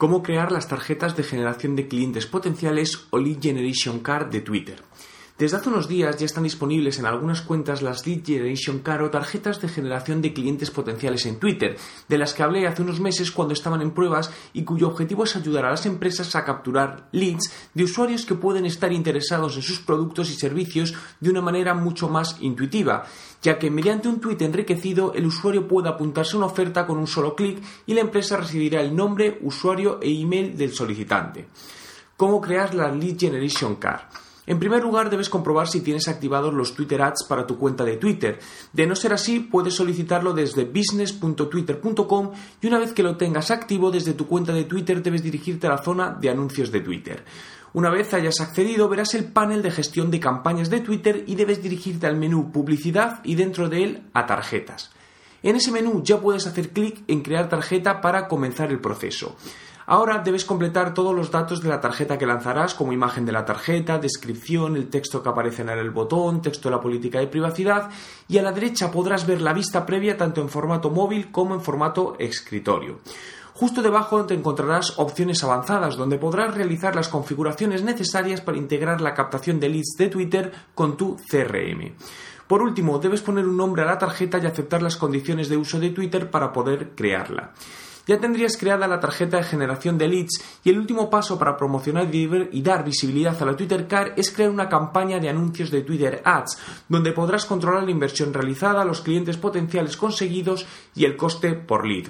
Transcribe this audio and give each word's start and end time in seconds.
cómo 0.00 0.22
crear 0.22 0.50
las 0.50 0.66
tarjetas 0.66 1.14
de 1.14 1.24
generación 1.24 1.76
de 1.76 1.86
clientes 1.86 2.24
potenciales 2.24 3.04
o 3.10 3.18
Lead 3.18 3.42
Generation 3.42 3.98
Card 3.98 4.30
de 4.30 4.40
Twitter. 4.40 4.82
Desde 5.40 5.56
hace 5.56 5.70
unos 5.70 5.88
días 5.88 6.18
ya 6.18 6.26
están 6.26 6.44
disponibles 6.44 6.98
en 6.98 7.06
algunas 7.06 7.40
cuentas 7.40 7.80
las 7.80 8.06
Lead 8.06 8.26
Generation 8.26 8.80
Card 8.80 9.04
o 9.04 9.10
tarjetas 9.10 9.58
de 9.58 9.70
generación 9.70 10.20
de 10.20 10.34
clientes 10.34 10.70
potenciales 10.70 11.24
en 11.24 11.38
Twitter, 11.38 11.78
de 12.06 12.18
las 12.18 12.34
que 12.34 12.42
hablé 12.42 12.66
hace 12.66 12.82
unos 12.82 13.00
meses 13.00 13.30
cuando 13.30 13.54
estaban 13.54 13.80
en 13.80 13.92
pruebas 13.92 14.30
y 14.52 14.64
cuyo 14.64 14.88
objetivo 14.88 15.24
es 15.24 15.36
ayudar 15.36 15.64
a 15.64 15.70
las 15.70 15.86
empresas 15.86 16.36
a 16.36 16.44
capturar 16.44 17.08
leads 17.12 17.50
de 17.72 17.84
usuarios 17.84 18.26
que 18.26 18.34
pueden 18.34 18.66
estar 18.66 18.92
interesados 18.92 19.56
en 19.56 19.62
sus 19.62 19.80
productos 19.80 20.28
y 20.28 20.34
servicios 20.34 20.92
de 21.20 21.30
una 21.30 21.40
manera 21.40 21.72
mucho 21.72 22.10
más 22.10 22.36
intuitiva, 22.42 23.06
ya 23.40 23.58
que 23.58 23.70
mediante 23.70 24.08
un 24.08 24.20
tweet 24.20 24.44
enriquecido 24.44 25.14
el 25.14 25.24
usuario 25.24 25.66
puede 25.66 25.88
apuntarse 25.88 26.34
a 26.34 26.36
una 26.36 26.48
oferta 26.48 26.86
con 26.86 26.98
un 26.98 27.06
solo 27.06 27.34
clic 27.34 27.62
y 27.86 27.94
la 27.94 28.02
empresa 28.02 28.36
recibirá 28.36 28.82
el 28.82 28.94
nombre, 28.94 29.38
usuario 29.40 30.00
e 30.02 30.10
email 30.10 30.54
del 30.54 30.74
solicitante. 30.74 31.48
¿Cómo 32.18 32.42
crear 32.42 32.74
la 32.74 32.92
Lead 32.92 33.18
Generation 33.18 33.76
Card? 33.76 34.02
En 34.46 34.58
primer 34.58 34.82
lugar, 34.82 35.10
debes 35.10 35.28
comprobar 35.28 35.68
si 35.68 35.80
tienes 35.80 36.08
activados 36.08 36.52
los 36.54 36.74
Twitter 36.74 37.02
Ads 37.02 37.24
para 37.28 37.46
tu 37.46 37.58
cuenta 37.58 37.84
de 37.84 37.96
Twitter. 37.96 38.38
De 38.72 38.86
no 38.86 38.96
ser 38.96 39.12
así, 39.12 39.40
puedes 39.40 39.74
solicitarlo 39.74 40.32
desde 40.32 40.64
business.twitter.com 40.64 42.30
y 42.60 42.66
una 42.66 42.78
vez 42.78 42.92
que 42.92 43.02
lo 43.02 43.16
tengas 43.16 43.50
activo 43.50 43.90
desde 43.90 44.14
tu 44.14 44.26
cuenta 44.26 44.52
de 44.52 44.64
Twitter 44.64 45.02
debes 45.02 45.22
dirigirte 45.22 45.66
a 45.66 45.70
la 45.70 45.78
zona 45.78 46.16
de 46.20 46.30
anuncios 46.30 46.72
de 46.72 46.80
Twitter. 46.80 47.24
Una 47.72 47.90
vez 47.90 48.12
hayas 48.14 48.40
accedido, 48.40 48.88
verás 48.88 49.14
el 49.14 49.26
panel 49.26 49.62
de 49.62 49.70
gestión 49.70 50.10
de 50.10 50.18
campañas 50.18 50.70
de 50.70 50.80
Twitter 50.80 51.22
y 51.26 51.36
debes 51.36 51.62
dirigirte 51.62 52.08
al 52.08 52.16
menú 52.16 52.50
Publicidad 52.50 53.20
y 53.22 53.36
dentro 53.36 53.68
de 53.68 53.84
él 53.84 54.02
a 54.12 54.26
Tarjetas. 54.26 54.90
En 55.42 55.56
ese 55.56 55.70
menú 55.70 56.02
ya 56.02 56.20
puedes 56.20 56.46
hacer 56.46 56.70
clic 56.70 57.02
en 57.06 57.22
Crear 57.22 57.48
tarjeta 57.48 58.00
para 58.00 58.28
comenzar 58.28 58.70
el 58.70 58.80
proceso. 58.80 59.36
Ahora 59.90 60.20
debes 60.20 60.44
completar 60.44 60.94
todos 60.94 61.12
los 61.12 61.32
datos 61.32 61.60
de 61.60 61.68
la 61.68 61.80
tarjeta 61.80 62.16
que 62.16 62.24
lanzarás, 62.24 62.74
como 62.74 62.92
imagen 62.92 63.26
de 63.26 63.32
la 63.32 63.44
tarjeta, 63.44 63.98
descripción, 63.98 64.76
el 64.76 64.88
texto 64.88 65.20
que 65.20 65.28
aparece 65.28 65.62
en 65.62 65.68
el 65.70 65.90
botón, 65.90 66.42
texto 66.42 66.68
de 66.68 66.76
la 66.76 66.80
política 66.80 67.18
de 67.18 67.26
privacidad 67.26 67.90
y 68.28 68.38
a 68.38 68.42
la 68.42 68.52
derecha 68.52 68.92
podrás 68.92 69.26
ver 69.26 69.40
la 69.40 69.52
vista 69.52 69.84
previa 69.84 70.16
tanto 70.16 70.42
en 70.42 70.48
formato 70.48 70.90
móvil 70.90 71.32
como 71.32 71.56
en 71.56 71.60
formato 71.60 72.14
escritorio. 72.20 73.00
Justo 73.54 73.82
debajo 73.82 74.24
te 74.26 74.34
encontrarás 74.34 74.96
opciones 74.96 75.42
avanzadas 75.42 75.96
donde 75.96 76.18
podrás 76.18 76.54
realizar 76.54 76.94
las 76.94 77.08
configuraciones 77.08 77.82
necesarias 77.82 78.40
para 78.40 78.58
integrar 78.58 79.00
la 79.00 79.14
captación 79.14 79.58
de 79.58 79.70
leads 79.70 79.96
de 79.98 80.06
Twitter 80.06 80.52
con 80.72 80.96
tu 80.96 81.16
CRM. 81.16 81.96
Por 82.46 82.62
último, 82.62 83.00
debes 83.00 83.22
poner 83.22 83.44
un 83.44 83.56
nombre 83.56 83.82
a 83.82 83.86
la 83.86 83.98
tarjeta 83.98 84.38
y 84.38 84.46
aceptar 84.46 84.82
las 84.82 84.96
condiciones 84.96 85.48
de 85.48 85.56
uso 85.56 85.80
de 85.80 85.90
Twitter 85.90 86.30
para 86.30 86.52
poder 86.52 86.90
crearla 86.94 87.54
ya 88.06 88.18
tendrías 88.18 88.56
creada 88.56 88.86
la 88.86 89.00
tarjeta 89.00 89.38
de 89.38 89.44
generación 89.44 89.98
de 89.98 90.08
leads 90.08 90.42
y 90.64 90.70
el 90.70 90.78
último 90.78 91.10
paso 91.10 91.38
para 91.38 91.56
promocionar 91.56 92.08
y 92.12 92.62
dar 92.62 92.84
visibilidad 92.84 93.40
a 93.40 93.46
la 93.46 93.56
Twitter 93.56 93.86
Car 93.86 94.14
es 94.16 94.30
crear 94.30 94.50
una 94.50 94.68
campaña 94.68 95.18
de 95.18 95.28
anuncios 95.28 95.70
de 95.70 95.82
Twitter 95.82 96.22
Ads, 96.24 96.58
donde 96.88 97.12
podrás 97.12 97.46
controlar 97.46 97.84
la 97.84 97.90
inversión 97.90 98.32
realizada, 98.32 98.84
los 98.84 99.00
clientes 99.00 99.36
potenciales 99.36 99.96
conseguidos 99.96 100.66
y 100.94 101.04
el 101.04 101.16
coste 101.16 101.54
por 101.54 101.86
lead. 101.86 102.08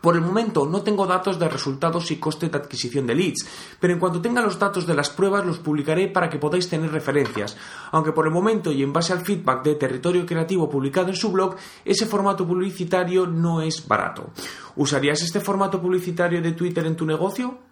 Por 0.00 0.14
el 0.14 0.20
momento 0.20 0.64
no 0.66 0.82
tengo 0.82 1.06
datos 1.06 1.38
de 1.38 1.48
resultados 1.48 2.10
y 2.10 2.16
coste 2.16 2.48
de 2.48 2.56
adquisición 2.56 3.06
de 3.06 3.16
leads, 3.16 3.46
pero 3.80 3.92
en 3.92 3.98
cuanto 3.98 4.20
tenga 4.20 4.40
los 4.40 4.58
datos 4.58 4.86
de 4.86 4.94
las 4.94 5.10
pruebas 5.10 5.44
los 5.44 5.58
publicaré 5.58 6.08
para 6.08 6.30
que 6.30 6.38
podáis 6.38 6.68
tener 6.68 6.92
referencias, 6.92 7.56
aunque 7.90 8.12
por 8.12 8.26
el 8.26 8.32
momento 8.32 8.70
y 8.70 8.82
en 8.82 8.92
base 8.92 9.12
al 9.12 9.24
feedback 9.24 9.64
de 9.64 9.74
Territorio 9.74 10.24
Creativo 10.24 10.70
publicado 10.70 11.08
en 11.08 11.16
su 11.16 11.32
blog, 11.32 11.56
ese 11.84 12.06
formato 12.06 12.46
publicitario 12.46 13.26
no 13.26 13.60
es 13.60 13.86
barato. 13.88 14.30
¿Usarías 14.76 15.22
este 15.22 15.40
formato 15.40 15.80
publicitario 15.80 16.40
de 16.40 16.52
Twitter 16.52 16.86
en 16.86 16.96
tu 16.96 17.04
negocio? 17.04 17.67